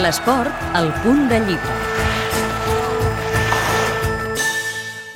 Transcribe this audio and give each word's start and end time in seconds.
L'esport, 0.00 0.48
al 0.72 0.86
punt 1.02 1.26
de 1.28 1.36
llibre. 1.44 1.74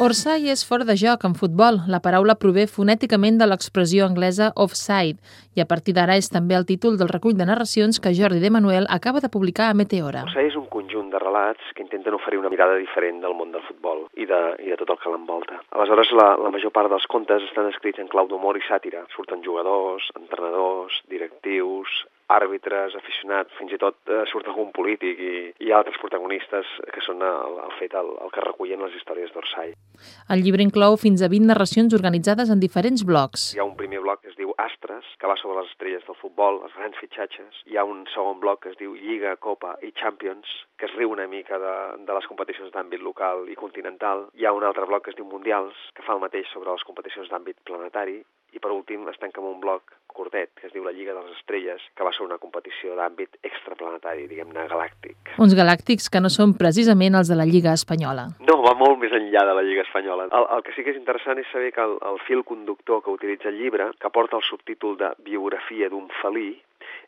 Orsay 0.04 0.50
és 0.52 0.64
fora 0.68 0.84
de 0.84 0.96
joc 1.00 1.22
en 1.24 1.32
futbol. 1.38 1.78
La 1.88 2.02
paraula 2.04 2.34
prové 2.36 2.66
fonèticament 2.68 3.38
de 3.40 3.46
l'expressió 3.48 4.04
anglesa 4.04 4.50
offside 4.60 5.16
i 5.56 5.62
a 5.62 5.66
partir 5.70 5.94
d'ara 5.96 6.18
és 6.20 6.28
també 6.28 6.58
el 6.58 6.66
títol 6.68 6.98
del 7.00 7.08
recull 7.08 7.38
de 7.38 7.46
narracions 7.48 7.96
que 7.96 8.12
Jordi 8.18 8.42
de 8.42 8.50
Manuel 8.52 8.84
acaba 8.92 9.22
de 9.24 9.30
publicar 9.32 9.70
a 9.70 9.78
Meteora. 9.78 10.26
Orsay 10.28 10.50
és 10.50 10.58
un 10.60 10.66
conjunt 10.68 11.08
de 11.14 11.22
relats 11.22 11.72
que 11.72 11.86
intenten 11.86 12.18
oferir 12.18 12.42
una 12.42 12.52
mirada 12.52 12.76
diferent 12.76 13.22
del 13.24 13.38
món 13.38 13.56
del 13.56 13.64
futbol 13.64 14.04
i 14.20 14.28
de, 14.28 14.42
i 14.66 14.68
de 14.74 14.80
tot 14.82 14.92
el 14.92 15.00
que 15.00 15.14
l'envolta. 15.14 15.62
Aleshores, 15.72 16.12
la, 16.20 16.34
la 16.44 16.52
major 16.52 16.74
part 16.76 16.92
dels 16.92 17.08
contes 17.08 17.48
estan 17.48 17.72
escrits 17.72 18.04
en 18.04 18.12
clau 18.12 18.28
d'humor 18.28 18.60
i 18.60 18.66
sàtira. 18.68 19.06
Surten 19.16 19.40
jugadors, 19.46 20.12
entrenadors, 20.20 21.00
directius, 21.08 22.04
àrbitres, 22.36 22.96
aficionats, 22.98 23.54
fins 23.58 23.74
i 23.74 23.78
tot 23.80 23.96
eh, 24.10 24.22
surt 24.30 24.48
algun 24.50 24.72
polític 24.74 25.20
i, 25.20 25.34
i 25.66 25.72
altres 25.76 25.98
protagonistes 26.02 26.70
que 26.94 27.04
són 27.04 27.22
el, 27.24 27.58
el 27.66 27.74
fet 27.78 27.94
el, 27.98 28.10
el 28.24 28.32
que 28.34 28.44
recullen 28.44 28.84
les 28.84 28.96
històries 28.98 29.32
d'Orsay. 29.34 29.74
El 30.34 30.44
llibre 30.44 30.64
inclou 30.66 30.98
fins 31.00 31.22
a 31.22 31.30
20 31.32 31.50
narracions 31.52 31.94
organitzades 31.96 32.50
en 32.50 32.62
diferents 32.62 33.04
blocs. 33.06 33.50
Hi 33.54 33.62
ha 33.62 33.68
un 33.68 33.76
primer 33.78 34.02
bloc 34.04 34.22
que 34.22 34.32
es 34.32 34.38
diu 34.38 34.54
Astres, 34.58 35.06
que 35.20 35.30
va 35.30 35.36
sobre 35.40 35.60
les 35.60 35.70
estrelles 35.72 36.04
del 36.08 36.18
futbol, 36.20 36.60
els 36.66 36.76
grans 36.78 36.98
fitxatges. 37.00 37.62
Hi 37.70 37.78
ha 37.78 37.86
un 37.88 38.04
segon 38.14 38.40
bloc 38.42 38.64
que 38.64 38.72
es 38.74 38.78
diu 38.80 38.94
Lliga, 38.98 39.36
Copa 39.36 39.76
i 39.86 39.92
Champions, 40.00 40.50
que 40.78 40.88
es 40.88 40.94
riu 40.98 41.12
una 41.14 41.26
mica 41.30 41.58
de, 41.62 41.74
de 42.06 42.16
les 42.16 42.26
competicions 42.30 42.72
d'àmbit 42.74 43.02
local 43.04 43.46
i 43.50 43.58
continental. 43.58 44.28
Hi 44.38 44.48
ha 44.48 44.54
un 44.56 44.66
altre 44.66 44.86
bloc 44.90 45.06
que 45.06 45.14
es 45.14 45.18
diu 45.18 45.28
Mundials, 45.28 45.78
que 45.94 46.04
fa 46.06 46.16
el 46.16 46.24
mateix 46.24 46.50
sobre 46.52 46.72
les 46.72 46.86
competicions 46.88 47.30
d'àmbit 47.30 47.60
planetari. 47.68 48.22
I 48.54 48.62
per 48.62 48.72
últim 48.72 49.08
es 49.10 49.18
tanca 49.20 49.42
amb 49.42 49.50
un 49.50 49.60
bloc 49.62 49.94
curtet, 50.14 50.52
que 50.54 50.68
es 50.68 50.72
diu 50.72 50.84
la 50.86 50.92
Lliga 50.94 51.12
de 51.12 51.24
les 51.24 51.38
Estrelles, 51.40 51.82
que 51.98 52.06
va 52.06 52.12
ser 52.14 52.22
una 52.24 52.38
competició 52.38 52.94
d'àmbit 52.94 53.40
extraplanetari, 53.42 54.28
diguem-ne 54.30 54.66
galàctic. 54.70 55.34
Uns 55.42 55.56
galàctics 55.58 56.06
que 56.08 56.22
no 56.22 56.30
són 56.30 56.54
precisament 56.60 57.18
els 57.18 57.32
de 57.32 57.38
la 57.40 57.48
Lliga 57.50 57.74
Espanyola. 57.74 58.28
No, 58.46 58.60
va 58.62 58.76
molt 58.78 59.00
més 59.02 59.14
enllà 59.18 59.42
de 59.48 59.56
la 59.58 59.64
Lliga 59.66 59.82
Espanyola. 59.82 60.28
El, 60.30 60.46
el 60.56 60.62
que 60.66 60.76
sí 60.76 60.86
que 60.86 60.94
és 60.94 61.00
interessant 61.00 61.42
és 61.42 61.50
saber 61.50 61.72
que 61.74 61.82
el, 61.82 61.98
el 62.12 62.20
fil 62.28 62.44
conductor 62.46 63.02
que 63.02 63.16
utilitza 63.18 63.50
el 63.50 63.58
llibre, 63.58 63.90
que 63.98 64.12
porta 64.14 64.38
el 64.38 64.46
subtítol 64.46 64.96
de 65.02 65.10
Biografia 65.26 65.90
d'un 65.90 66.06
felí, 66.22 66.52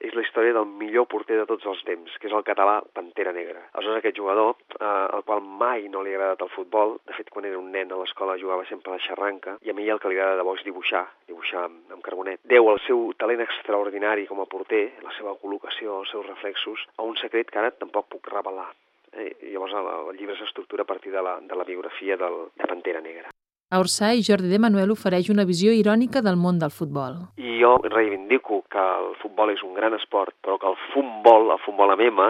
és 0.00 0.14
la 0.14 0.22
història 0.24 0.54
del 0.56 0.66
millor 0.68 1.06
porter 1.10 1.38
de 1.40 1.46
tots 1.48 1.66
els 1.66 1.82
temps, 1.88 2.16
que 2.20 2.28
és 2.28 2.34
el 2.36 2.44
català 2.46 2.78
Pantera 2.96 3.32
Negra. 3.36 3.62
Aleshores, 3.72 4.00
aquest 4.00 4.18
jugador, 4.18 4.56
eh, 4.78 4.84
al 4.86 5.24
qual 5.24 5.42
mai 5.42 5.88
no 5.92 6.02
li 6.02 6.14
ha 6.14 6.18
agradat 6.18 6.46
el 6.46 6.52
futbol, 6.54 6.96
de 7.06 7.16
fet, 7.18 7.30
quan 7.30 7.48
era 7.48 7.58
un 7.58 7.70
nen 7.72 7.92
a 7.92 8.00
l'escola 8.00 8.38
jugava 8.40 8.66
sempre 8.70 8.92
a 8.92 8.96
la 8.96 9.04
xarranca, 9.06 9.58
i 9.62 9.70
a 9.70 9.76
mi 9.76 9.88
el 9.88 10.00
que 10.00 10.12
li 10.12 10.18
agrada 10.18 10.40
de 10.40 10.46
bo 10.46 10.56
és 10.56 10.64
dibuixar, 10.64 11.04
dibuixar 11.28 11.64
amb, 11.68 11.92
amb 11.92 12.02
carbonet. 12.02 12.40
Deu 12.44 12.70
el 12.72 12.80
seu 12.86 13.12
talent 13.20 13.44
extraordinari 13.46 14.26
com 14.26 14.40
a 14.40 14.50
porter, 14.50 14.84
la 15.04 15.14
seva 15.18 15.36
col·locació, 15.42 16.00
els 16.02 16.10
seus 16.10 16.26
reflexos, 16.26 16.86
a 16.96 17.06
un 17.06 17.16
secret 17.22 17.50
que 17.50 17.62
ara 17.62 17.72
tampoc 17.76 18.10
puc 18.12 18.28
revelar. 18.32 18.68
Eh, 19.16 19.32
llavors 19.52 19.72
el, 19.72 19.88
el 20.10 20.20
llibre 20.20 20.36
s'estructura 20.36 20.84
a 20.84 20.90
partir 20.92 21.12
de 21.12 21.22
la, 21.22 21.38
de 21.40 21.56
la 21.56 21.64
biografia 21.64 22.16
del, 22.20 22.46
de 22.56 22.68
Pantera 22.68 23.00
Negra. 23.00 23.35
A 23.68 23.80
Orsay, 23.80 24.22
Jordi 24.22 24.46
de 24.46 24.60
Manuel 24.62 24.92
ofereix 24.94 25.26
una 25.32 25.42
visió 25.42 25.72
irònica 25.74 26.20
del 26.22 26.36
món 26.38 26.60
del 26.62 26.70
futbol. 26.70 27.16
I 27.34 27.56
jo 27.58 27.72
reivindico 27.82 28.60
que 28.70 28.78
el 28.78 29.08
futbol 29.18 29.50
és 29.50 29.64
un 29.66 29.72
gran 29.74 29.96
esport, 29.98 30.36
però 30.38 30.54
que 30.62 30.70
el 30.70 30.76
futbol, 30.92 31.50
el 31.50 31.58
futbol 31.64 31.90
amb 31.90 32.04
M, 32.06 32.28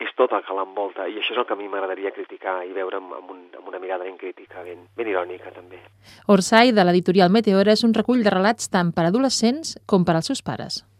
és 0.00 0.14
tot 0.16 0.32
el 0.32 0.40
que 0.46 0.56
l'envolta, 0.56 1.04
i 1.04 1.20
això 1.20 1.34
és 1.34 1.42
el 1.42 1.44
que 1.44 1.52
a 1.52 1.60
mi 1.60 1.68
m'agradaria 1.68 2.14
criticar 2.16 2.62
i 2.64 2.72
veure 2.72 2.96
amb, 2.96 3.12
amb, 3.18 3.34
un, 3.36 3.42
amb 3.60 3.68
una 3.68 3.82
mirada 3.82 4.08
ben 4.08 4.16
crítica, 4.16 4.64
ben, 4.64 4.86
ben 4.96 5.12
irònica 5.12 5.52
també. 5.52 5.82
Orsay, 6.32 6.72
de 6.72 6.88
l'editorial 6.88 7.28
Meteora, 7.28 7.76
és 7.76 7.84
un 7.84 7.92
recull 7.92 8.24
de 8.24 8.32
relats 8.32 8.72
tant 8.72 8.96
per 8.96 9.04
adolescents 9.10 9.76
com 9.84 10.08
per 10.08 10.16
als 10.16 10.32
seus 10.32 10.40
pares. 10.40 10.86